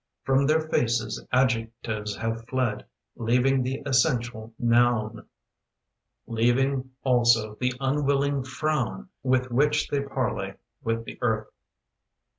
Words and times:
From 0.23 0.47
their 0.47 0.61
faces 0.61 1.23
adjectives 1.31 2.15
have 2.15 2.47
fled, 2.47 2.87
Leaving 3.15 3.61
the 3.61 3.83
essential 3.85 4.51
noun: 4.57 5.27
Leaving 6.25 6.89
also 7.03 7.53
the 7.59 7.71
unwilling 7.79 8.43
frown 8.43 9.09
With 9.21 9.51
which 9.51 9.89
they 9.89 10.01
parley 10.01 10.55
with 10.81 11.05
the 11.05 11.19
earth 11.21 11.51